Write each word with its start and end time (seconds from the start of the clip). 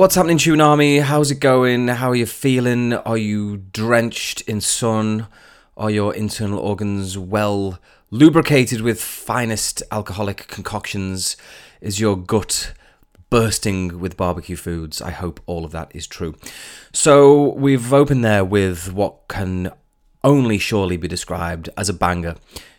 what's 0.00 0.14
happening, 0.14 0.38
Tsunami? 0.38 1.02
How's 1.02 1.30
it 1.30 1.40
going? 1.40 1.88
How 1.88 2.08
are 2.08 2.16
you 2.16 2.24
feeling? 2.24 2.94
Are 2.94 3.18
you 3.18 3.58
drenched 3.58 4.40
in 4.48 4.62
sun? 4.62 5.26
Are 5.76 5.90
your 5.90 6.14
internal 6.14 6.58
organs 6.58 7.18
well 7.18 7.78
lubricated 8.10 8.80
with 8.80 8.98
finest 8.98 9.82
alcoholic 9.92 10.48
concoctions? 10.48 11.36
Is 11.82 12.00
your 12.00 12.16
gut 12.16 12.72
bursting 13.28 14.00
with 14.00 14.16
barbecue 14.16 14.56
foods? 14.56 15.02
I 15.02 15.10
hope 15.10 15.38
all 15.44 15.66
of 15.66 15.72
that 15.72 15.94
is 15.94 16.06
true. 16.06 16.34
So, 16.94 17.52
we've 17.52 17.92
opened 17.92 18.24
there 18.24 18.42
with 18.42 18.94
what 18.94 19.28
can 19.28 19.70
only 20.24 20.56
surely 20.56 20.96
be 20.96 21.08
described 21.08 21.68
as 21.76 21.90
a 21.90 21.94
banger. 21.94 22.36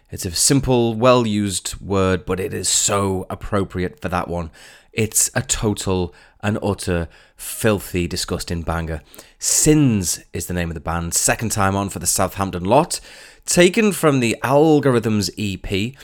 It's 0.10 0.26
a 0.26 0.32
simple, 0.32 0.96
well 0.96 1.28
used 1.28 1.80
word, 1.80 2.26
but 2.26 2.40
it 2.40 2.52
is 2.52 2.68
so 2.68 3.28
appropriate 3.30 4.02
for 4.02 4.10
that 4.10 4.28
one. 4.28 4.50
It's 4.92 5.30
a 5.36 5.42
total 5.42 6.14
and 6.44 6.58
utter 6.62 7.08
filthy, 7.36 8.08
disgusting 8.08 8.62
banger. 8.62 9.02
Sins 9.40 10.24
is 10.34 10.48
the 10.48 10.54
name 10.54 10.70
of 10.70 10.74
the 10.74 10.80
band, 10.80 11.14
second 11.14 11.52
time 11.52 11.76
on 11.76 11.90
for 11.90 12.00
the 12.00 12.08
Southampton 12.08 12.64
lot, 12.64 13.00
taken 13.46 13.92
from 13.92 14.20
the 14.20 14.36
Algorithms 14.44 15.30
EP. 15.38 15.96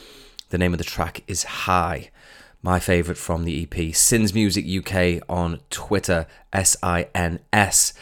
The 0.50 0.58
name 0.58 0.72
of 0.72 0.78
the 0.78 0.84
track 0.84 1.22
is 1.26 1.44
High. 1.44 2.10
My 2.62 2.80
favourite 2.80 3.18
from 3.18 3.44
the 3.44 3.62
EP, 3.62 3.94
Sins 3.94 4.34
Music 4.34 4.64
UK 4.66 5.22
on 5.28 5.60
Twitter, 5.70 6.26
S 6.52 6.76
I 6.82 7.08
N 7.14 7.40
S. 7.52 7.92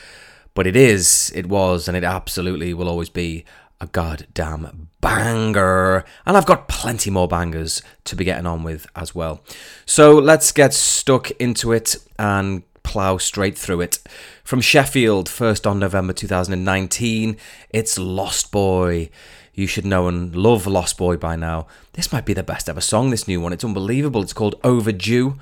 But 0.55 0.67
it 0.67 0.77
is, 0.77 1.31
it 1.35 1.47
was, 1.47 1.89
and 1.89 1.97
it 1.97 2.05
absolutely 2.05 2.73
will 2.73 2.89
always 2.89 3.11
be 3.11 3.45
a 3.81 3.87
goddamn 3.87 4.89
banger. 5.07 6.05
And 6.27 6.37
I've 6.37 6.47
got 6.47 6.69
plenty 6.69 7.11
more 7.11 7.29
bangers 7.29 7.81
to 8.05 8.17
be 8.17 8.25
getting 8.25 8.47
on 8.47 8.65
with 8.65 8.87
as 8.97 9.15
well. 9.15 9.41
So 9.85 10.15
let's 10.15 10.51
get 10.51 10.75
stuck 10.75 11.31
into 11.33 11.73
it 11.73 11.97
and 12.19 12.65
plough 12.83 13.19
straight 13.19 13.57
through 13.57 13.83
it. 13.83 14.01
From 14.43 14.61
Sheffield, 14.61 15.29
first 15.29 15.65
on 15.67 15.79
November 15.79 16.13
2019, 16.13 17.37
it's 17.71 17.99
Lost 17.99 18.51
Boy. 18.51 19.11
You 19.55 19.69
should 19.69 19.87
know 19.87 20.09
and 20.09 20.35
love 20.35 20.67
Lost 20.67 20.99
Boy 20.99 21.17
by 21.17 21.37
now. 21.37 21.69
This 21.93 22.13
might 22.13 22.27
be 22.27 22.35
the 22.35 22.43
best 22.43 22.69
ever 22.69 22.81
song, 22.81 23.11
this 23.11 23.29
new 23.29 23.41
one. 23.41 23.53
It's 23.53 23.65
unbelievable. 23.65 24.23
It's 24.23 24.33
called 24.33 24.61
Overdue. 24.65 25.39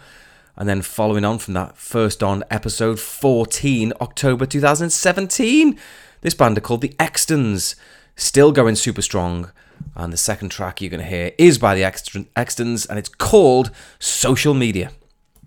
And 0.57 0.69
then 0.69 0.83
following 0.83 1.25
on 1.25 1.39
from 1.39 1.55
that, 1.55 1.79
first 1.79 2.23
on 2.23 2.45
episode 2.51 3.01
14, 3.01 3.95
October 4.01 4.45
2017, 4.45 5.79
this 6.21 6.35
band 6.35 6.59
are 6.59 6.61
called 6.61 6.83
the 6.83 6.95
Extons 7.01 7.75
still 8.17 8.53
going 8.53 8.77
super 8.77 9.03
strong. 9.03 9.51
And 9.97 10.13
the 10.13 10.17
second 10.17 10.51
track 10.51 10.81
you're 10.81 10.91
going 10.91 11.03
to 11.03 11.09
hear 11.09 11.33
is 11.39 11.59
by 11.59 11.75
the 11.75 11.83
Extons, 11.83 12.89
and 12.89 12.99
it's 12.99 13.09
called 13.09 13.71
Social 13.99 14.55
Media. 14.55 14.91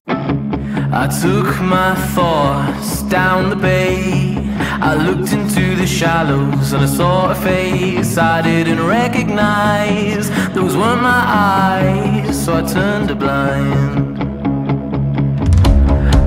I 0.08 1.08
took 1.22 1.60
my 1.62 1.96
thoughts 2.16 3.04
down 3.04 3.50
the 3.50 3.58
bay. 3.58 4.36
I 4.60 4.96
looked 4.96 5.34
into 5.34 5.76
the 5.76 5.86
shallows 5.86 6.72
and 6.72 6.84
I 6.84 6.86
saw 6.86 7.32
a 7.32 7.36
face 7.36 8.18
I 8.18 8.42
didn't 8.42 8.86
recognize. 8.86 10.30
Those 10.54 10.78
weren't 10.78 11.02
my 11.02 11.24
eyes, 11.28 12.46
so 12.46 12.58
I 12.58 12.62
turned 12.62 13.12
a 13.12 13.16
blind. 13.16 14.18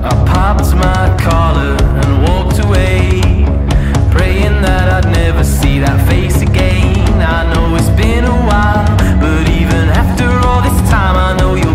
I 0.05 0.11
popped 0.31 0.75
my 0.75 1.17
collar 1.19 1.75
and 1.81 2.23
walked 2.27 2.59
away 2.63 3.21
praying 4.11 4.61
that 4.61 5.05
I'd 5.05 5.11
never 5.11 5.43
see 5.43 5.79
that 5.79 6.07
face 6.07 6.41
again. 6.41 7.21
I 7.21 7.51
know 7.53 7.70
been 8.01 8.25
a 8.25 8.37
while, 8.49 8.97
but 9.19 9.47
even 9.49 9.85
after 10.01 10.27
all 10.47 10.61
this 10.61 10.79
time, 10.89 11.15
I 11.15 11.37
know 11.37 11.53
you'll 11.53 11.70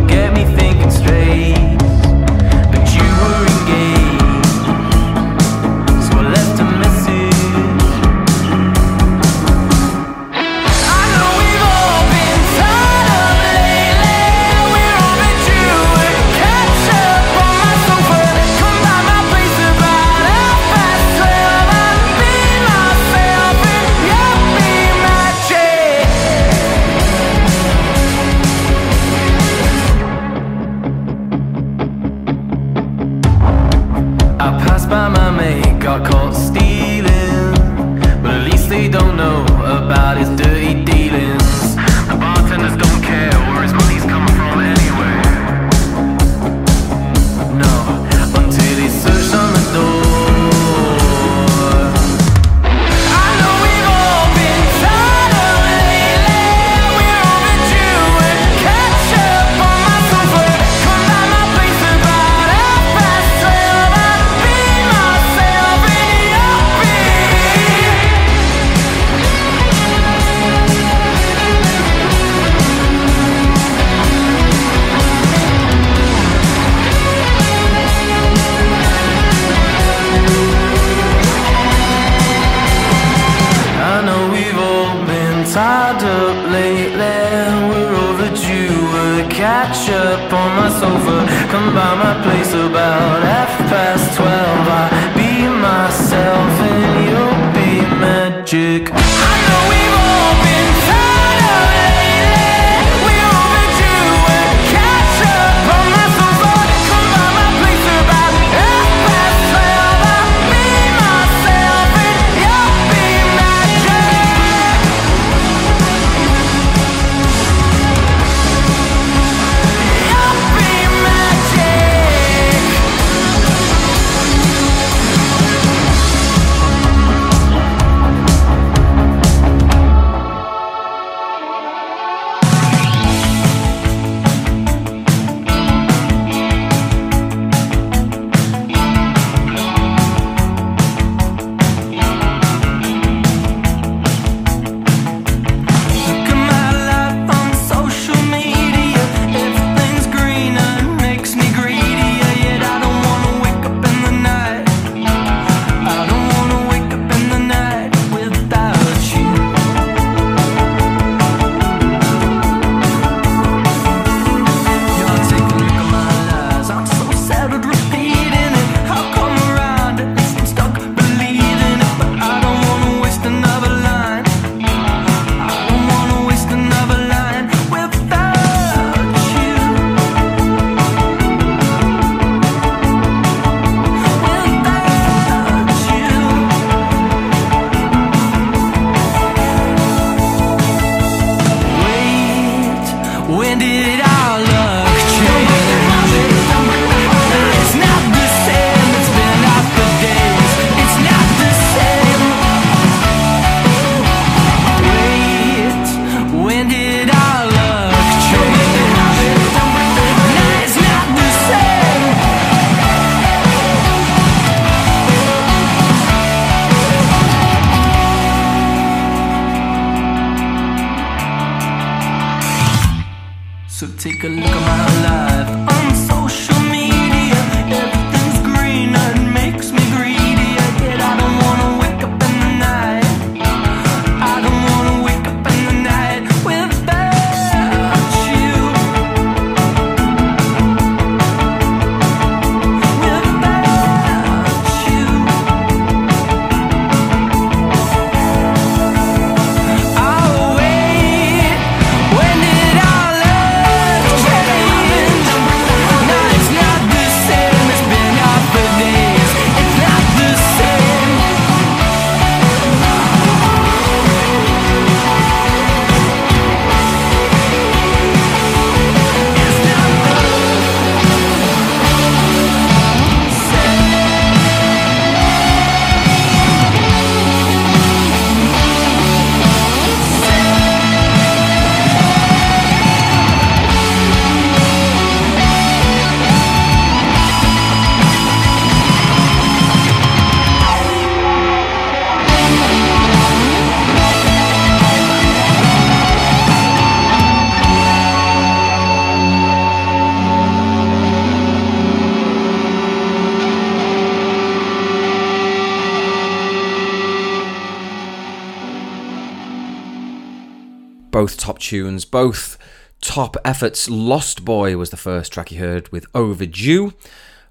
tunes, 311.66 312.04
both 312.04 312.56
top 313.00 313.37
efforts. 313.44 313.90
Lost 313.90 314.44
Boy 314.44 314.76
was 314.76 314.90
the 314.90 314.96
first 314.96 315.32
track 315.32 315.50
you 315.50 315.58
heard 315.58 315.90
with 315.90 316.06
Overdue. 316.14 316.92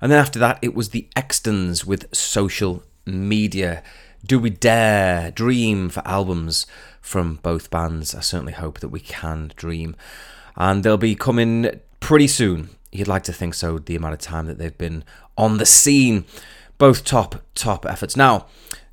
And 0.01 0.11
then 0.11 0.19
after 0.19 0.39
that, 0.39 0.59
it 0.61 0.73
was 0.73 0.89
the 0.89 1.07
Extons 1.15 1.85
with 1.85 2.13
Social 2.15 2.83
Media. 3.05 3.83
Do 4.25 4.39
we 4.39 4.49
dare 4.49 5.31
dream 5.31 5.89
for 5.89 6.01
albums 6.07 6.65
from 7.01 7.39
both 7.43 7.69
bands? 7.69 8.15
I 8.15 8.21
certainly 8.21 8.53
hope 8.53 8.79
that 8.79 8.89
we 8.89 8.99
can 8.99 9.51
dream. 9.55 9.95
And 10.55 10.83
they'll 10.83 10.97
be 10.97 11.15
coming 11.15 11.79
pretty 11.99 12.27
soon. 12.27 12.69
You'd 12.91 13.09
like 13.09 13.23
to 13.23 13.33
think 13.33 13.53
so, 13.53 13.79
the 13.79 13.95
amount 13.95 14.13
of 14.13 14.19
time 14.19 14.45
that 14.47 14.57
they've 14.57 14.77
been 14.77 15.03
on 15.37 15.57
the 15.57 15.65
scene. 15.65 16.25
Both 16.77 17.03
top, 17.03 17.41
top 17.53 17.85
efforts. 17.85 18.15
Now, 18.15 18.47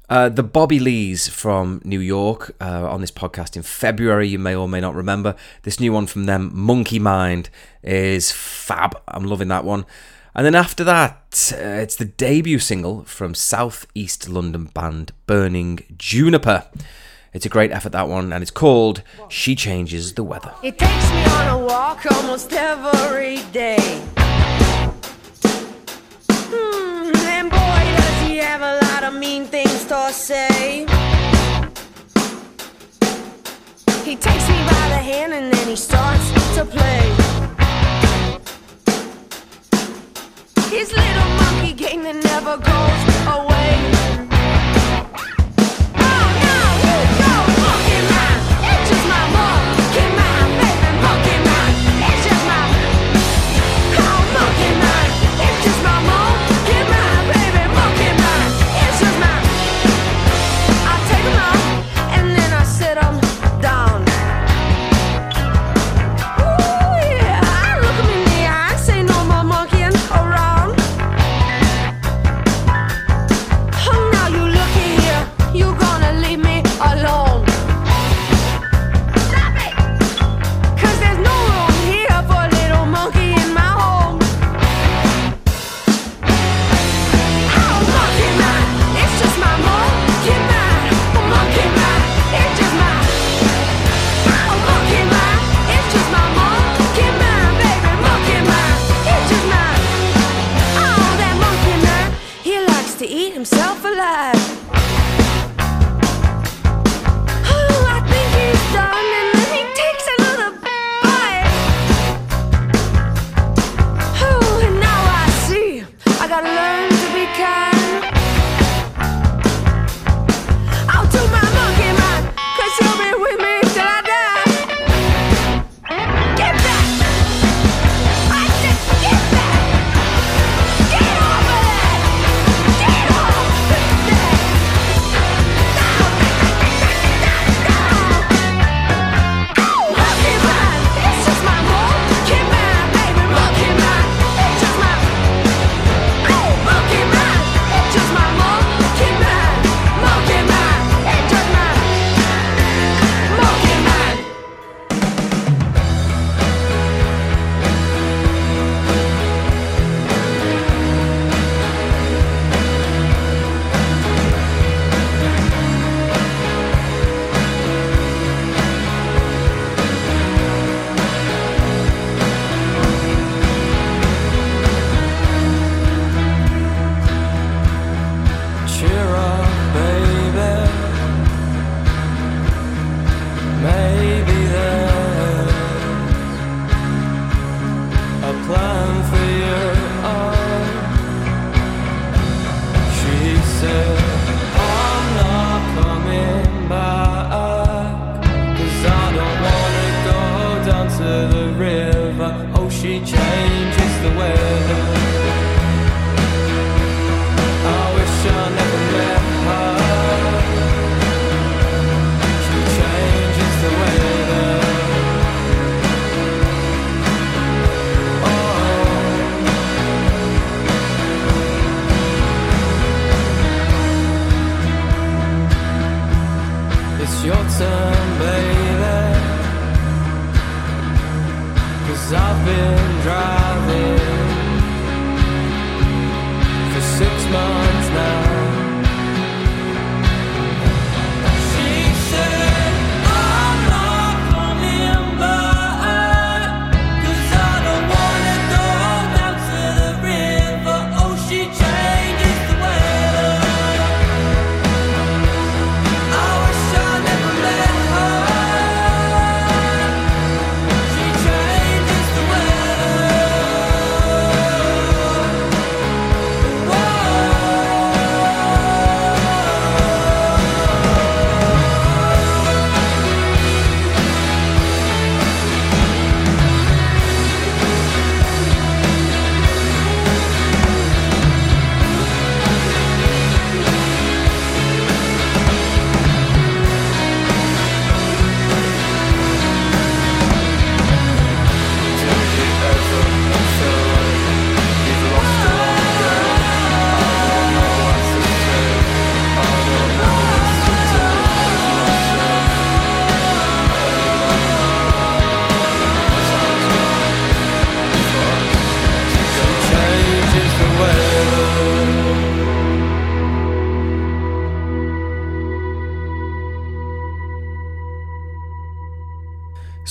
uh, 0.09 0.29
the 0.29 0.43
Bobby 0.43 0.79
Lees 0.79 1.29
from 1.29 1.81
New 1.85 2.01
York 2.01 2.55
uh, 2.61 2.89
on 2.91 3.01
this 3.01 3.11
podcast 3.11 3.57
in 3.57 3.63
February, 3.63 4.29
you 4.29 4.39
may 4.39 4.55
or 4.55 4.69
may 4.69 4.81
not 4.81 4.95
remember. 4.95 5.35
This 5.63 5.81
new 5.81 5.93
one 5.93 6.07
from 6.07 6.25
them, 6.25 6.51
Monkey 6.53 6.99
Mind, 6.99 7.49
is 7.83 8.31
fab. 8.31 9.01
I'm 9.09 9.25
loving 9.25 9.49
that 9.49 9.65
one. 9.65 9.87
And 10.35 10.47
then 10.47 10.55
after 10.55 10.83
that, 10.85 11.53
uh, 11.55 11.65
it's 11.65 11.97
the 11.97 12.07
debut 12.07 12.59
single 12.59 13.05
from 13.05 13.35
South 13.35 13.87
East 13.95 14.29
London 14.29 14.65
band 14.67 15.13
Burning 15.27 15.81
Juniper. 15.97 16.67
It's 17.33 17.47
a 17.47 17.51
great 17.51 17.71
effort, 17.71 17.93
that 17.93 18.09
one, 18.09 18.33
and 18.33 18.43
it's 18.43 18.51
called 18.51 19.03
She 19.29 19.55
Changes 19.55 20.15
the 20.15 20.25
Weather. 20.25 20.53
It 20.63 20.79
takes 20.79 21.11
me 21.11 21.25
on 21.25 21.49
a 21.49 21.67
walk 21.67 22.05
almost 22.13 22.53
every 22.53 23.39
day. 23.53 24.03
Lot 29.03 29.15
of 29.15 29.19
mean 29.19 29.45
things 29.45 29.85
to 29.87 30.13
say. 30.13 30.87
He 34.05 34.15
takes 34.17 34.49
me 34.49 34.59
by 34.71 34.85
the 34.95 35.01
hand 35.11 35.33
and 35.33 35.53
then 35.53 35.69
he 35.69 35.77
starts 35.77 36.31
to 36.57 36.65
play. 36.65 37.03
His 40.71 40.93
little 40.93 41.29
monkey 41.41 41.73
game 41.73 42.03
that 42.05 42.17
never 42.23 42.57
goes 42.59 43.03
away. 43.39 44.22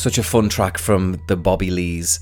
Such 0.02 0.18
a 0.18 0.24
fun 0.24 0.50
track 0.50 0.80
from 0.80 1.22
the 1.28 1.38
Bobby 1.38 1.70
Lees. 1.70 2.20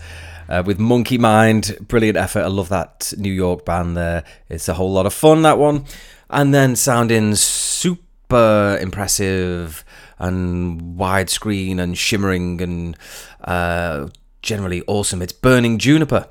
Uh, 0.50 0.62
with 0.66 0.80
Monkey 0.80 1.18
Mind, 1.18 1.78
brilliant 1.80 2.18
effort. 2.18 2.42
I 2.42 2.48
love 2.48 2.68
that 2.68 3.14
New 3.16 3.32
York 3.32 3.64
band 3.64 3.96
there. 3.96 4.26
It's 4.50 4.68
a 4.68 4.74
whole 4.74 4.92
lot 4.92 5.06
of 5.06 5.14
fun, 5.14 5.44
that 5.44 5.58
one. 5.58 5.86
And 6.30 6.54
then 6.54 6.76
sounding 6.76 7.36
super 7.36 8.78
impressive 8.82 9.86
and 10.18 10.98
widescreen 10.98 11.80
and 11.80 11.98
shimmering 11.98 12.62
and 12.62 12.98
uh, 13.46 14.10
generally 14.42 14.84
awesome. 14.86 15.22
It's 15.22 15.32
Burning 15.32 15.78
Juniper. 15.78 16.28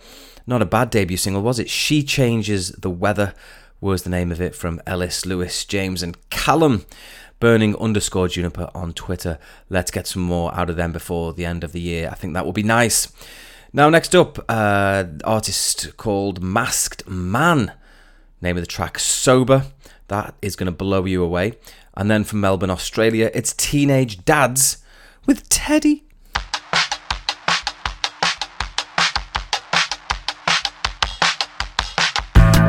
Not 0.47 0.61
a 0.61 0.67
bad 0.67 0.90
debut 0.90 1.17
single, 1.17 1.40
was 1.40 1.59
it? 1.59 1.71
She 1.71 2.02
Changes 2.02 2.73
the 2.73 2.90
Weather 2.90 3.33
was 3.81 4.02
the 4.02 4.11
name 4.11 4.31
of 4.31 4.43
it 4.43 4.55
from 4.55 4.83
Ellis, 4.87 5.25
Lewis, 5.25 5.64
James, 5.64 6.02
and 6.02 6.19
Callum. 6.28 6.85
Burning 7.40 7.76
underscore 7.76 8.28
Juniper 8.28 8.71
on 8.75 8.92
Twitter. 8.92 9.38
Let's 9.71 9.90
get 9.90 10.07
some 10.07 10.23
more 10.23 10.52
out 10.54 10.71
of 10.71 10.76
them 10.76 10.92
before 10.92 11.33
the 11.33 11.45
end 11.45 11.62
of 11.62 11.73
the 11.73 11.80
year. 11.80 12.09
I 12.11 12.14
think 12.14 12.35
that 12.35 12.45
will 12.45 12.52
be 12.52 12.64
nice. 12.64 13.12
Now, 13.73 13.88
next 13.90 14.14
up, 14.16 14.38
uh, 14.49 15.04
artist 15.25 15.97
called 15.97 16.42
Masked 16.42 17.09
Man. 17.09 17.73
Name 18.40 18.57
of 18.57 18.62
the 18.62 18.66
track 18.66 18.99
Sober. 18.99 19.66
That 20.09 20.35
is 20.40 20.57
going 20.57 20.66
to 20.66 20.73
blow 20.73 21.04
you 21.04 21.23
away. 21.23 21.52
And 21.95 22.11
then 22.11 22.25
from 22.25 22.40
Melbourne, 22.40 22.71
Australia, 22.71 23.30
it's 23.35 23.52
Teenage 23.52 24.25
Dads 24.25 24.78
with 25.26 25.49
Teddy. 25.49 26.04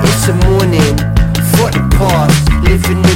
It's 0.01 0.27
a 0.27 0.33
morning 0.45 1.08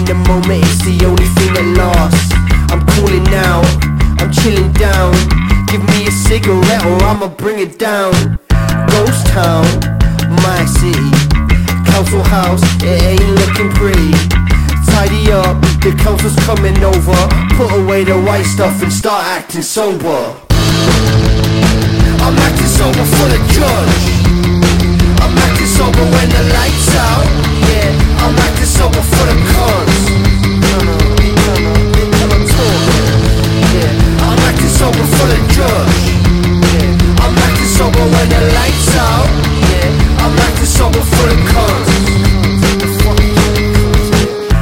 the 0.05 0.13
moment 0.13 0.63
is 0.65 0.79
the 0.83 1.05
only 1.05 1.27
thing 1.37 1.53
that 1.53 1.67
lasts. 1.77 2.33
I'm 2.71 2.81
cooling 2.95 3.23
now, 3.29 3.61
I'm 4.19 4.31
chilling 4.31 4.71
down. 4.73 5.13
Give 5.67 5.83
me 5.93 6.07
a 6.07 6.11
cigarette 6.11 6.83
or 6.85 6.97
I'ma 7.03 7.29
bring 7.29 7.59
it 7.59 7.79
down. 7.79 8.39
Ghost 8.89 9.27
town, 9.27 9.65
my 10.43 10.61
city. 10.65 11.09
Council 11.87 12.23
house, 12.23 12.63
it 12.81 13.15
ain't 13.15 13.29
looking 13.37 13.69
pretty. 13.77 14.11
Tidy 14.89 15.31
up, 15.31 15.61
the 15.85 15.93
council's 16.01 16.35
coming 16.43 16.77
over. 16.83 17.19
Put 17.55 17.71
away 17.73 18.03
the 18.03 18.19
white 18.19 18.45
stuff 18.45 18.81
and 18.81 18.91
start 18.91 19.25
acting 19.25 19.61
sober. 19.61 20.35
I'm 22.23 22.37
acting 22.39 22.71
sober 22.71 23.05
for 23.05 23.27
the 23.29 23.39
judge. 23.53 24.03
I'm 25.21 25.37
acting 25.37 25.67
sober 25.67 26.05
when 26.11 26.29
the 26.29 26.43
lights 26.51 26.95
out. 26.95 27.52
I'm 28.23 28.37
acting 28.37 28.65
sober 28.65 29.01
for 29.01 29.25
the 29.25 29.37
cons. 29.53 30.13
I'm 34.83 34.99
for 35.17 35.27
the 35.27 35.39
I'm 37.23 37.93
when 38.11 38.27
the 38.29 38.41
lights 38.53 38.95
out. 38.95 39.27
I'm 40.19 40.33
for 41.03 41.27
the. 41.27 41.43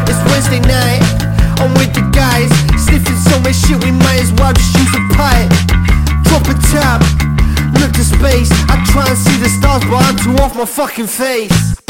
It's 0.07 0.21
Wednesday 0.29 0.59
night. 0.67 1.01
I'm 1.59 1.73
with 1.75 1.93
the 1.93 2.01
guys, 2.11 2.49
sniffing 2.77 3.17
so 3.17 3.39
much 3.41 3.55
shit 3.55 3.83
we 3.83 3.91
might 3.91 4.19
as 4.21 4.31
well 4.33 4.53
just 4.53 4.73
use 4.77 4.93
a 4.93 5.03
pipe. 5.13 5.49
Drop 6.23 6.47
a 6.47 6.55
tap, 6.71 7.01
look 7.79 7.91
to 7.93 8.03
space. 8.03 8.51
I 8.69 8.83
try 8.91 9.07
and 9.07 9.17
see 9.17 9.37
the 9.37 9.49
stars, 9.49 9.83
but 9.85 10.03
I'm 10.05 10.15
too 10.17 10.35
off 10.43 10.55
my 10.55 10.65
fucking 10.65 11.07
face. 11.07 11.80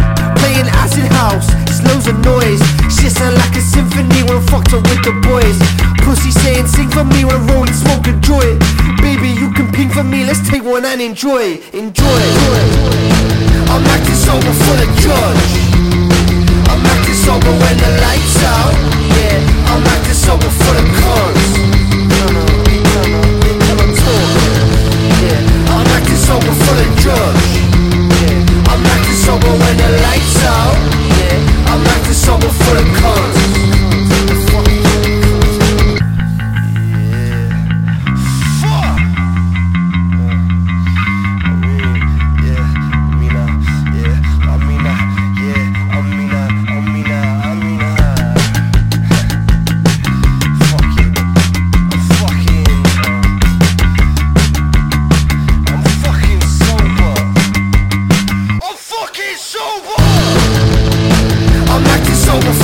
The 5.12 5.20
boys. 5.28 5.58
Pussy 6.04 6.32
saying 6.32 6.68
sing 6.68 6.90
for 6.90 7.04
me 7.04 7.26
when 7.26 7.36
I 7.36 7.44
roll 7.52 7.68
and 7.68 7.76
smoke 7.76 8.08
a 8.08 8.16
joint. 8.24 8.60
Baby, 9.04 9.30
you 9.36 9.52
can 9.52 9.72
ping 9.72 9.90
for 9.90 10.04
me, 10.04 10.24
let's 10.24 10.42
take 10.48 10.64
one 10.64 10.86
and 10.86 11.02
enjoy. 11.02 11.60
it. 11.60 11.74
Enjoy. 11.74 12.22
I'm 13.72 13.84
acting 13.92 14.16
sober 14.16 14.54
for 14.64 14.76
the 14.80 14.88
judge. 15.04 15.52
I'm 16.72 16.84
acting 16.86 17.20
sober 17.26 17.52
when 17.52 17.76
the 17.78 17.92
lights 18.04 18.44
out. 18.44 18.74
Yeah, 19.16 19.72
I'm 19.72 19.84
acting 19.84 20.16
sober 20.16 20.50
for 20.50 20.74
the 20.80 20.82
I'm 25.72 25.88
acting 25.98 26.22
sober 26.28 26.54
for 26.64 26.76
the 26.80 26.88
judge. 27.04 27.52
Yeah, 28.22 28.72
I'm 28.72 28.86
acting 28.86 29.20
sober 29.24 29.52
when 29.62 29.76
the 29.78 29.90
lights 30.04 30.44
out. 30.44 30.76
Yeah, 31.20 31.72
I'm 31.72 31.84
acting 31.96 32.14
sober 32.14 32.48
for 32.48 32.74
the 32.76 32.86
cons. 33.00 33.61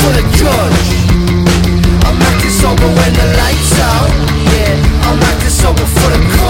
For 0.07 0.13
the 0.13 0.25
judge. 0.37 0.89
I'm 2.07 2.21
acting 2.21 2.51
sober 2.51 2.87
when 2.97 3.13
the 3.13 3.27
lights 3.39 3.79
out. 3.79 4.09
Yeah, 4.53 5.07
I'm 5.07 5.19
acting 5.29 5.49
sober 5.49 5.85
for 5.85 6.09
the 6.11 6.19
cons. 6.35 6.46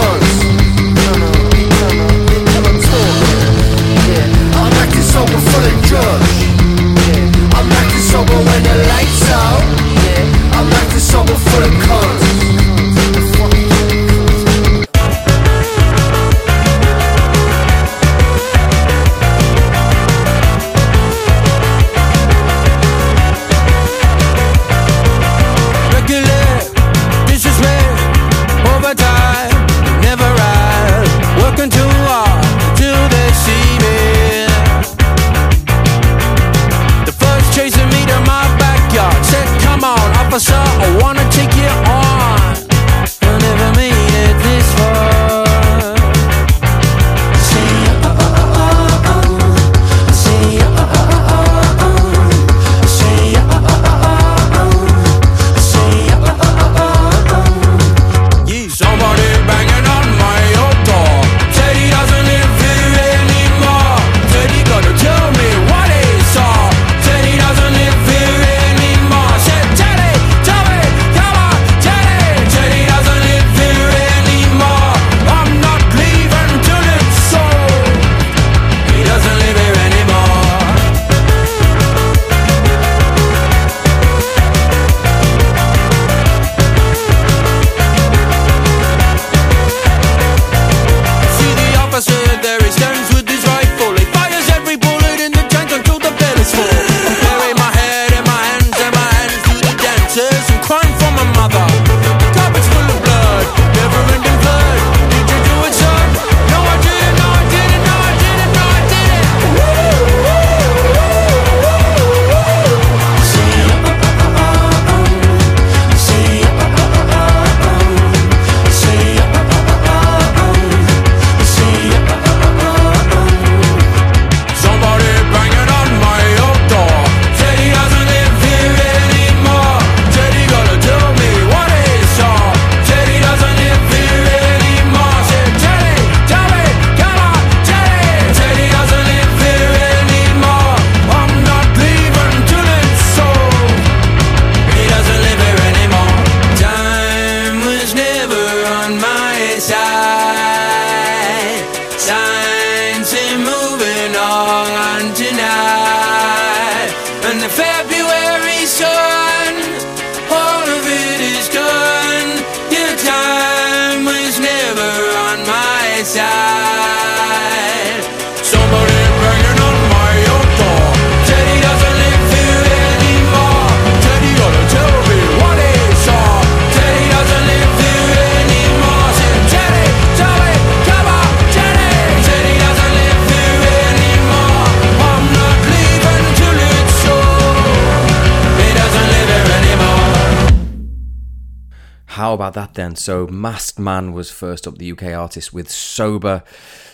How 192.27 192.33
about 192.33 192.55
that 192.55 192.73
then? 192.73 192.93
So, 192.97 193.25
Masked 193.27 193.79
Man 193.79 194.11
was 194.11 194.29
first 194.29 194.67
up, 194.67 194.77
the 194.77 194.91
UK 194.91 195.13
artist 195.13 195.53
with 195.53 195.71
Sober, 195.71 196.43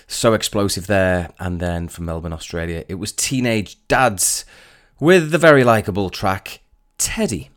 so 0.06 0.36
explosive 0.36 0.86
there. 0.86 1.32
And 1.40 1.60
then 1.60 1.88
from 1.88 2.06
Melbourne, 2.06 2.34
Australia, 2.34 2.86
it 2.88 2.96
was 2.96 3.12
Teenage 3.12 3.80
Dads 3.88 4.46
with 5.00 5.32
the 5.32 5.40
very 5.40 5.64
likeable 5.64 6.12
track 6.12 6.60
Teddy. 7.00 7.50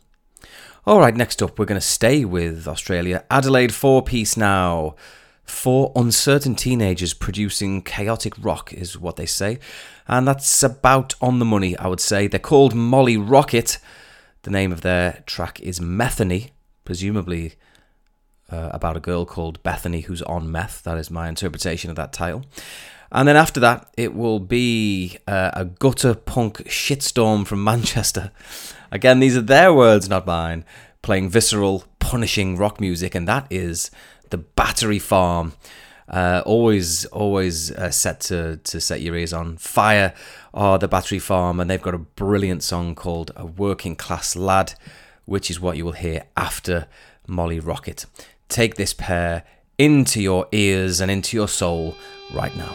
All 0.87 0.99
right, 0.99 1.15
next 1.15 1.43
up, 1.43 1.59
we're 1.59 1.65
going 1.65 1.79
to 1.79 1.85
stay 1.85 2.25
with 2.25 2.67
Australia. 2.67 3.23
Adelaide 3.29 3.75
four 3.75 4.01
piece 4.01 4.35
now. 4.35 4.95
Four 5.43 5.91
uncertain 5.95 6.55
teenagers 6.55 7.13
producing 7.13 7.83
chaotic 7.83 8.33
rock, 8.43 8.73
is 8.73 8.97
what 8.97 9.17
they 9.17 9.27
say. 9.27 9.59
And 10.07 10.27
that's 10.27 10.63
about 10.63 11.13
on 11.21 11.37
the 11.37 11.45
money, 11.45 11.77
I 11.77 11.89
would 11.89 11.99
say. 11.99 12.25
They're 12.25 12.39
called 12.39 12.73
Molly 12.73 13.17
Rocket. 13.17 13.77
The 14.41 14.49
name 14.49 14.71
of 14.71 14.81
their 14.81 15.21
track 15.27 15.59
is 15.59 15.79
Methany, 15.79 16.53
presumably 16.85 17.55
uh, 18.49 18.69
about 18.71 18.97
a 18.97 19.01
girl 19.01 19.25
called 19.25 19.61
Bethany 19.63 20.01
who's 20.01 20.21
on 20.23 20.51
meth. 20.51 20.83
That 20.83 20.97
is 20.97 21.11
my 21.11 21.27
interpretation 21.29 21.89
of 21.89 21.95
that 21.95 22.13
title. 22.13 22.45
And 23.11 23.27
then 23.27 23.37
after 23.37 23.59
that, 23.61 23.89
it 23.95 24.13
will 24.13 24.39
be 24.39 25.17
uh, 25.27 25.51
a 25.53 25.65
gutter 25.65 26.13
punk 26.13 26.57
shitstorm 26.65 27.45
from 27.47 27.63
Manchester. 27.63 28.31
Again, 28.91 29.19
these 29.19 29.37
are 29.37 29.41
their 29.41 29.73
words, 29.73 30.09
not 30.09 30.25
mine. 30.25 30.65
Playing 31.01 31.29
visceral, 31.29 31.85
punishing 31.99 32.57
rock 32.57 32.81
music, 32.81 33.15
and 33.15 33.27
that 33.27 33.47
is 33.49 33.91
the 34.29 34.37
Battery 34.37 34.99
Farm. 34.99 35.53
Uh, 36.09 36.41
always, 36.45 37.05
always 37.07 37.71
uh, 37.71 37.91
set 37.91 38.21
to 38.21 38.57
to 38.63 38.79
set 38.81 39.01
your 39.01 39.15
ears 39.15 39.33
on 39.33 39.57
fire. 39.57 40.13
Are 40.53 40.79
the 40.79 40.87
Battery 40.87 41.19
Farm, 41.19 41.59
and 41.59 41.69
they've 41.69 41.81
got 41.81 41.93
a 41.93 41.99
brilliant 41.99 42.63
song 42.63 42.95
called 42.95 43.31
"A 43.35 43.45
Working 43.45 43.95
Class 43.95 44.35
Lad," 44.35 44.73
which 45.25 45.49
is 45.49 45.59
what 45.59 45.77
you 45.77 45.85
will 45.85 45.93
hear 45.93 46.23
after 46.35 46.87
Molly 47.27 47.59
Rocket. 47.59 48.05
Take 48.49 48.75
this 48.75 48.93
pair 48.93 49.43
into 49.77 50.21
your 50.21 50.47
ears 50.51 51.01
and 51.01 51.11
into 51.11 51.35
your 51.35 51.47
soul 51.47 51.95
right 52.33 52.55
now. 52.55 52.73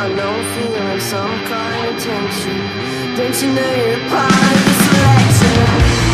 I 0.00 0.06
know 0.14 0.30
I'm 0.30 0.44
feeling 0.54 1.00
some 1.00 1.34
kind 1.48 1.84
of 1.88 2.02
tension. 2.02 2.58
Don't 3.16 3.36
you 3.42 3.48
know 3.56 3.72
you're 3.80 4.04
part 4.12 4.30
of 4.30 4.62
the 4.66 4.74
selection? 4.84 5.58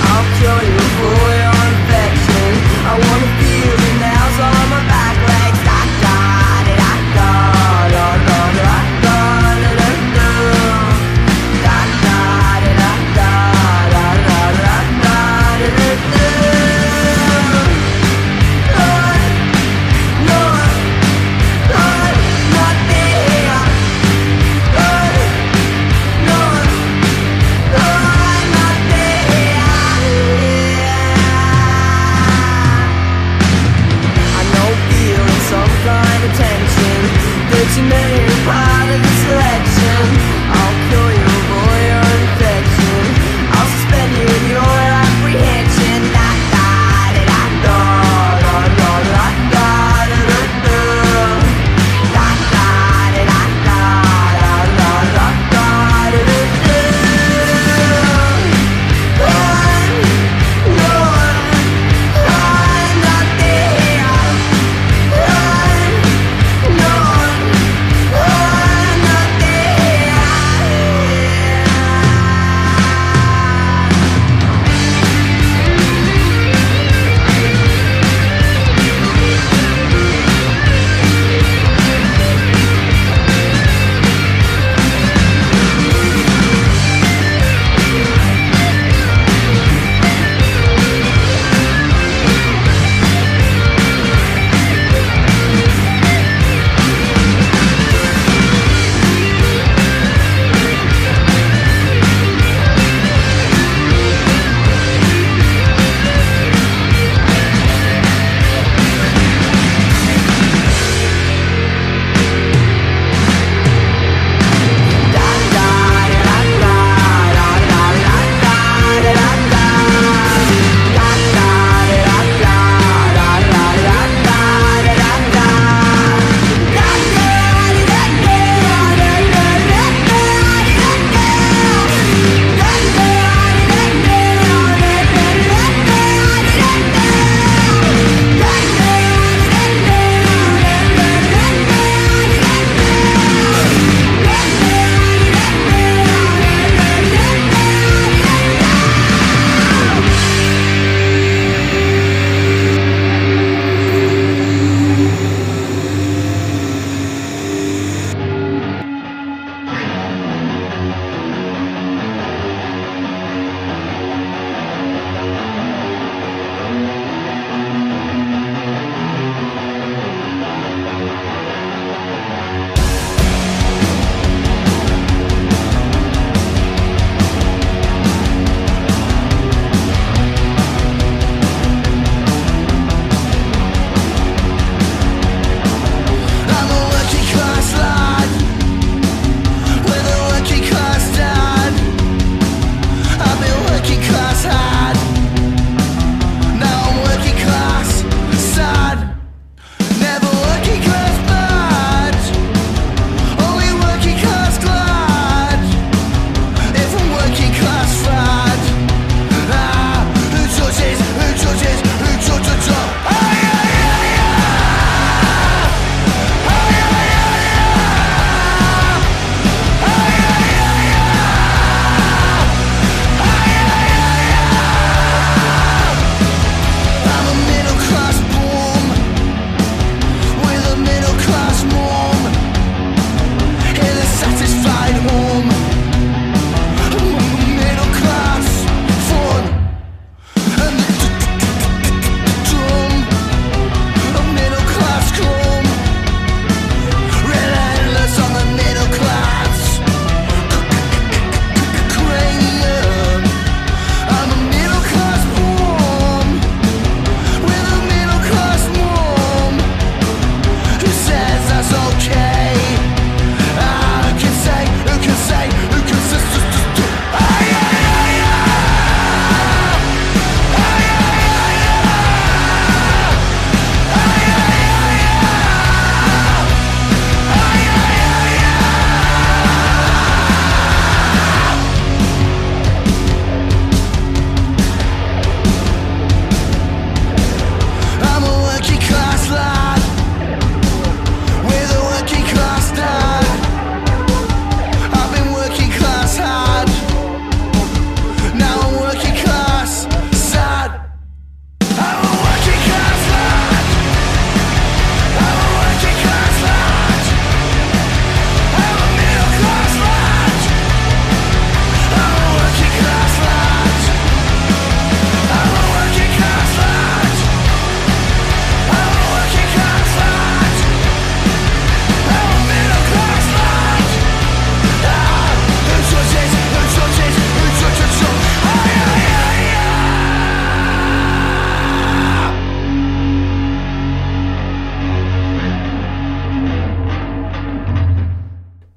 I'll 0.08 0.28
cure 0.38 0.64
you 0.70 0.80
for 0.98 1.26
your 1.42 1.58
infection. 1.68 2.50
I 2.86 2.94
wanna 3.02 3.30
feel 3.38 3.74
the 3.84 3.92
nails 4.00 4.38
on 4.40 4.63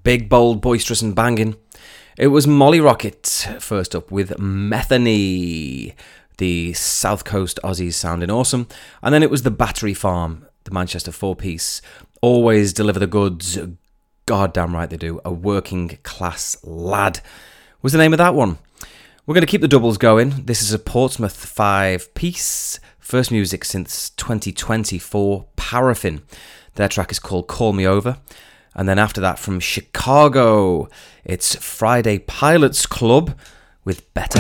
Big, 0.08 0.30
bold, 0.30 0.62
boisterous, 0.62 1.02
and 1.02 1.14
banging. 1.14 1.58
It 2.18 2.28
was 2.28 2.48
Molly 2.48 2.80
Rocket, 2.80 3.28
first 3.60 3.94
up 3.94 4.10
with 4.10 4.40
Methany, 4.40 5.96
the 6.38 6.72
South 6.72 7.26
Coast 7.26 7.60
Aussies 7.62 7.96
sounding 7.96 8.32
awesome. 8.32 8.70
And 9.04 9.14
then 9.14 9.22
it 9.22 9.30
was 9.30 9.44
The 9.44 9.52
Battery 9.52 9.94
Farm, 9.94 10.48
the 10.64 10.72
Manchester 10.72 11.12
four 11.12 11.36
piece. 11.36 11.82
Always 12.22 12.72
deliver 12.72 13.00
the 13.00 13.06
goods, 13.06 13.60
God 14.26 14.54
damn 14.54 14.74
right 14.74 14.90
they 14.90 14.96
do. 14.96 15.20
A 15.26 15.34
working 15.34 16.00
class 16.04 16.56
lad 16.64 17.20
was 17.82 17.92
the 17.92 18.00
name 18.00 18.14
of 18.14 18.18
that 18.20 18.34
one. 18.34 18.60
We're 19.26 19.36
going 19.36 19.46
to 19.46 19.52
keep 19.52 19.60
the 19.60 19.68
doubles 19.68 19.98
going. 19.98 20.46
This 20.46 20.62
is 20.62 20.72
a 20.72 20.80
Portsmouth 20.80 21.36
five 21.36 22.14
piece, 22.14 22.80
first 22.98 23.30
music 23.30 23.66
since 23.66 24.12
2024, 24.12 25.48
Paraffin. 25.58 26.22
Their 26.76 26.88
track 26.88 27.12
is 27.12 27.20
called 27.20 27.48
Call 27.48 27.74
Me 27.74 27.86
Over. 27.86 28.20
And 28.78 28.88
then 28.88 29.00
after 29.00 29.20
that, 29.22 29.40
from 29.40 29.60
Chicago, 29.60 30.88
it's 31.26 31.56
Friday 31.56 32.20
Pilots 32.20 32.86
Club 32.86 33.36
with 33.84 34.14
Better. 34.14 34.40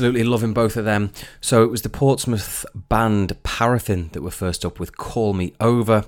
Absolutely 0.00 0.24
loving 0.24 0.54
both 0.54 0.78
of 0.78 0.86
them. 0.86 1.12
So 1.42 1.62
it 1.62 1.70
was 1.70 1.82
the 1.82 1.90
Portsmouth 1.90 2.64
band 2.74 3.36
Paraffin 3.42 4.08
that 4.12 4.22
were 4.22 4.30
first 4.30 4.64
up 4.64 4.80
with 4.80 4.96
Call 4.96 5.34
Me 5.34 5.52
Over. 5.60 6.06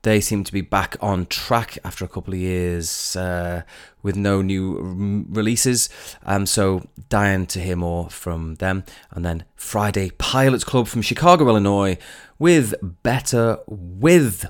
They 0.00 0.18
seem 0.22 0.44
to 0.44 0.52
be 0.52 0.62
back 0.62 0.96
on 1.02 1.26
track 1.26 1.76
after 1.84 2.06
a 2.06 2.08
couple 2.08 2.32
of 2.32 2.40
years 2.40 3.16
uh, 3.16 3.64
with 4.02 4.16
no 4.16 4.40
new 4.40 5.26
releases. 5.28 5.90
Um, 6.24 6.46
so 6.46 6.88
dying 7.10 7.44
to 7.48 7.60
hear 7.60 7.76
more 7.76 8.08
from 8.08 8.54
them. 8.54 8.84
And 9.10 9.26
then 9.26 9.44
Friday 9.56 10.08
Pilots 10.16 10.64
Club 10.64 10.88
from 10.88 11.02
Chicago, 11.02 11.48
Illinois 11.48 11.98
with 12.38 12.76
Better 13.02 13.58
With. 13.66 14.46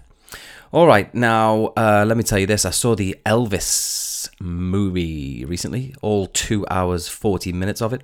All 0.70 0.86
right, 0.86 1.12
now 1.12 1.72
uh, 1.76 2.04
let 2.06 2.16
me 2.16 2.22
tell 2.22 2.38
you 2.38 2.46
this. 2.46 2.64
I 2.64 2.70
saw 2.70 2.94
the 2.94 3.16
Elvis 3.26 4.28
movie 4.38 5.44
recently, 5.44 5.96
all 6.00 6.28
two 6.28 6.64
hours, 6.70 7.08
40 7.08 7.52
minutes 7.52 7.82
of 7.82 7.92
it. 7.92 8.02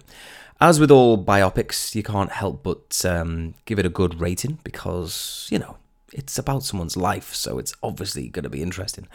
As 0.64 0.80
with 0.80 0.90
all 0.90 1.22
biopics, 1.22 1.94
you 1.94 2.02
can't 2.02 2.32
help 2.32 2.62
but 2.62 3.04
um, 3.04 3.52
give 3.66 3.78
it 3.78 3.84
a 3.84 3.90
good 3.90 4.18
rating 4.18 4.60
because, 4.64 5.46
you 5.50 5.58
know, 5.58 5.76
it's 6.10 6.38
about 6.38 6.62
someone's 6.62 6.96
life, 6.96 7.34
so 7.34 7.58
it's 7.58 7.74
obviously 7.82 8.30
going 8.30 8.44
to 8.44 8.48
be 8.48 8.62
interesting 8.62 9.06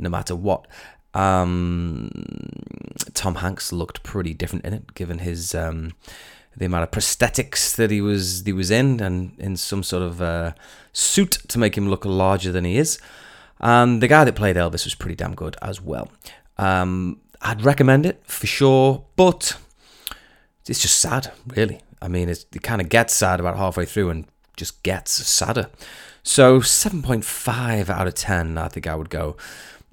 no 0.00 0.10
matter 0.10 0.34
what. 0.34 0.66
Um, 1.14 2.10
Tom 3.14 3.36
Hanks 3.36 3.72
looked 3.72 4.02
pretty 4.02 4.34
different 4.34 4.64
in 4.64 4.72
it, 4.72 4.94
given 4.94 5.20
his. 5.20 5.54
Um, 5.54 5.92
the 6.56 6.66
amount 6.66 6.82
of 6.82 6.90
prosthetics 6.90 7.76
that 7.76 7.92
he 7.92 8.00
was 8.00 8.42
he 8.44 8.52
was 8.52 8.72
in, 8.72 8.98
and 8.98 9.38
in 9.38 9.56
some 9.56 9.84
sort 9.84 10.02
of 10.02 10.20
uh, 10.20 10.54
suit 10.92 11.38
to 11.46 11.60
make 11.60 11.76
him 11.76 11.88
look 11.88 12.04
larger 12.04 12.50
than 12.50 12.64
he 12.64 12.76
is. 12.76 12.98
And 13.60 14.02
the 14.02 14.08
guy 14.08 14.24
that 14.24 14.34
played 14.34 14.56
Elvis 14.56 14.84
was 14.84 14.96
pretty 14.96 15.14
damn 15.14 15.36
good 15.36 15.56
as 15.62 15.80
well. 15.80 16.10
Um, 16.58 17.20
I'd 17.40 17.62
recommend 17.62 18.06
it 18.06 18.20
for 18.24 18.48
sure, 18.48 19.04
but 19.14 19.56
it's 20.68 20.80
just 20.80 20.98
sad, 20.98 21.32
really. 21.46 21.80
I 22.02 22.08
mean, 22.08 22.28
it 22.28 22.46
kind 22.62 22.80
of 22.80 22.88
gets 22.88 23.14
sad 23.14 23.40
about 23.40 23.56
halfway 23.56 23.84
through 23.84 24.10
and 24.10 24.26
just 24.56 24.82
gets 24.82 25.12
sadder. 25.12 25.70
So 26.22 26.60
7.5 26.60 27.88
out 27.88 28.06
of 28.06 28.14
10, 28.14 28.58
I 28.58 28.68
think 28.68 28.86
I 28.86 28.94
would 28.94 29.10
go. 29.10 29.36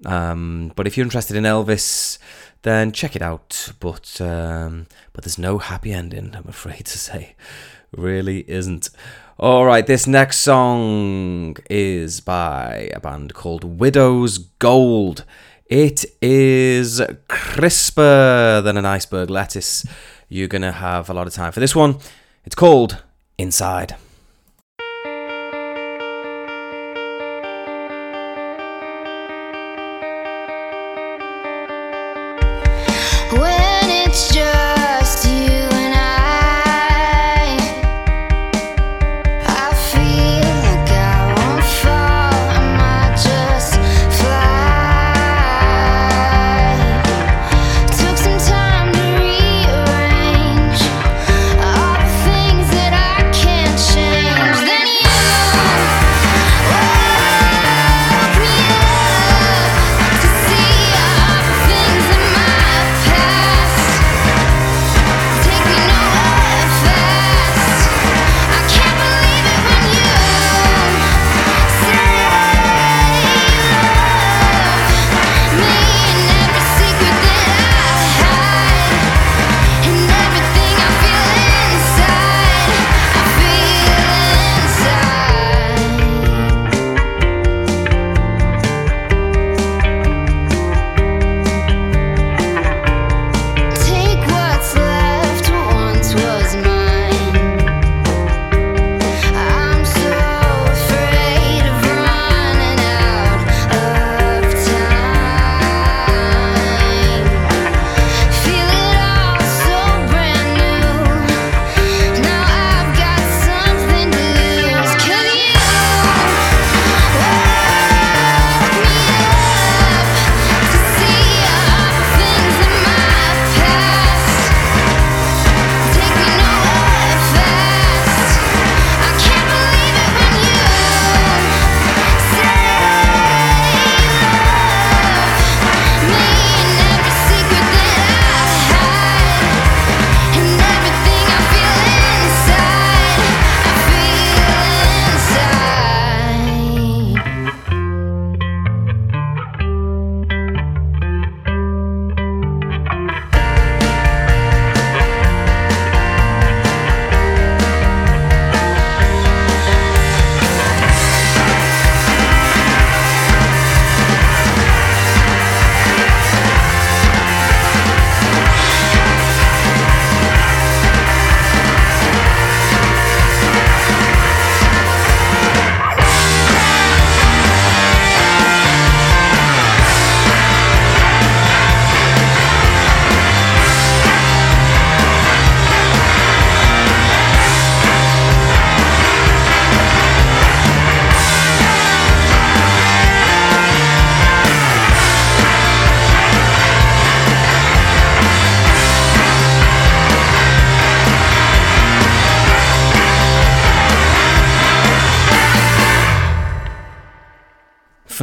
Um, 0.05 0.71
but 0.75 0.87
if 0.87 0.95
you're 0.95 1.05
interested 1.05 1.35
in 1.35 1.43
Elvis, 1.43 2.17
then 2.61 2.91
check 2.91 3.15
it 3.15 3.21
out. 3.21 3.71
But 3.79 4.19
um, 4.21 4.87
but 5.13 5.23
there's 5.23 5.37
no 5.37 5.57
happy 5.57 5.93
ending, 5.93 6.35
I'm 6.35 6.47
afraid 6.47 6.85
to 6.85 6.97
say. 6.97 7.35
Really 7.91 8.49
isn't. 8.49 8.89
All 9.39 9.65
right, 9.65 9.85
this 9.85 10.07
next 10.07 10.39
song 10.39 11.57
is 11.69 12.21
by 12.21 12.91
a 12.93 12.99
band 12.99 13.33
called 13.33 13.79
Widow's 13.79 14.37
Gold. 14.37 15.23
It 15.67 16.05
is 16.21 17.01
crisper 17.27 18.61
than 18.63 18.77
an 18.77 18.85
iceberg 18.85 19.29
lettuce. 19.29 19.85
You're 20.29 20.47
going 20.47 20.61
to 20.61 20.71
have 20.71 21.09
a 21.09 21.13
lot 21.13 21.27
of 21.27 21.33
time 21.33 21.51
for 21.51 21.59
this 21.59 21.75
one. 21.75 21.97
It's 22.43 22.55
called 22.55 23.03
Inside. 23.37 23.95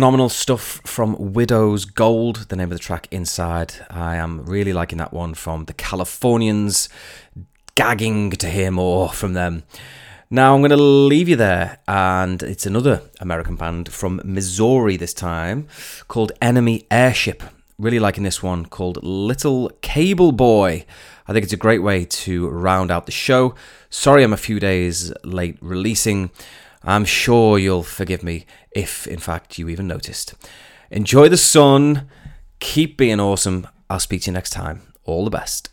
Phenomenal 0.04 0.28
stuff 0.28 0.82
from 0.84 1.32
Widow's 1.32 1.86
Gold, 1.86 2.50
the 2.50 2.56
name 2.56 2.70
of 2.70 2.76
the 2.76 2.78
track 2.78 3.08
Inside. 3.10 3.72
I 3.88 4.16
am 4.16 4.44
really 4.44 4.74
liking 4.74 4.98
that 4.98 5.14
one 5.14 5.32
from 5.32 5.64
the 5.64 5.72
Californians. 5.72 6.90
Gagging 7.74 8.32
to 8.32 8.50
hear 8.50 8.70
more 8.70 9.08
from 9.08 9.32
them. 9.32 9.62
Now 10.28 10.54
I'm 10.54 10.60
going 10.60 10.72
to 10.72 10.76
leave 10.76 11.26
you 11.26 11.36
there, 11.36 11.78
and 11.88 12.42
it's 12.42 12.66
another 12.66 13.00
American 13.18 13.56
band 13.56 13.90
from 13.90 14.20
Missouri 14.26 14.98
this 14.98 15.14
time 15.14 15.68
called 16.06 16.32
Enemy 16.42 16.86
Airship. 16.90 17.42
Really 17.78 17.98
liking 17.98 18.24
this 18.24 18.42
one 18.42 18.66
called 18.66 19.02
Little 19.02 19.70
Cable 19.80 20.32
Boy. 20.32 20.84
I 21.26 21.32
think 21.32 21.44
it's 21.44 21.54
a 21.54 21.56
great 21.56 21.82
way 21.82 22.04
to 22.04 22.46
round 22.50 22.90
out 22.90 23.06
the 23.06 23.12
show. 23.12 23.54
Sorry 23.88 24.22
I'm 24.22 24.34
a 24.34 24.36
few 24.36 24.60
days 24.60 25.14
late 25.24 25.56
releasing. 25.62 26.30
I'm 26.84 27.04
sure 27.04 27.58
you'll 27.58 27.82
forgive 27.82 28.22
me 28.22 28.46
if, 28.70 29.06
in 29.06 29.18
fact, 29.18 29.58
you 29.58 29.68
even 29.68 29.86
noticed. 29.86 30.34
Enjoy 30.90 31.28
the 31.28 31.36
sun. 31.36 32.08
Keep 32.60 32.98
being 32.98 33.20
awesome. 33.20 33.66
I'll 33.88 34.00
speak 34.00 34.22
to 34.22 34.30
you 34.30 34.34
next 34.34 34.50
time. 34.50 34.82
All 35.04 35.24
the 35.24 35.30
best. 35.30 35.70